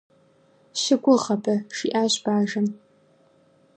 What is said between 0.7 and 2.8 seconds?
-Щыгугъ абы!- жиӏащ бажэм.